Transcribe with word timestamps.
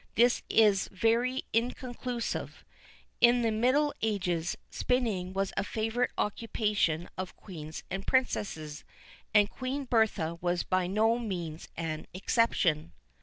This 0.15 0.41
is 0.49 0.87
very 0.87 1.43
inconclusive. 1.53 2.65
In 3.19 3.43
the 3.43 3.51
middle 3.51 3.93
ages, 4.01 4.57
spinning 4.71 5.31
was 5.31 5.53
a 5.55 5.63
favourite 5.63 6.09
occupation 6.17 7.07
of 7.19 7.35
queens 7.37 7.83
and 7.91 8.07
princesses, 8.07 8.83
and 9.31 9.47
Queen 9.47 9.85
Bertha 9.85 10.39
was 10.41 10.63
by 10.63 10.87
no 10.87 11.19
means 11.19 11.67
an 11.77 12.07
exception. 12.15 12.93